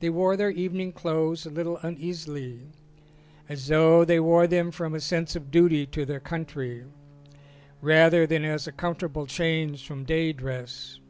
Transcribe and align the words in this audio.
They 0.00 0.08
wore 0.08 0.34
their 0.34 0.48
evening 0.50 0.92
clothes 0.92 1.44
a 1.44 1.50
little 1.50 1.76
uneasily 1.82 2.60
as 3.50 3.66
though 3.66 4.02
they 4.02 4.18
wore 4.18 4.46
them 4.46 4.70
from 4.70 4.94
a 4.94 4.98
sense 5.02 5.36
of 5.36 5.50
duty 5.50 5.84
to 5.88 6.06
their 6.06 6.20
country 6.20 6.86
rather 7.82 8.26
than 8.26 8.46
as 8.46 8.66
a 8.66 8.72
comfortable 8.72 9.26
change 9.26 9.86
from 9.86 10.04
day 10.06 10.32
dress. 10.32 11.00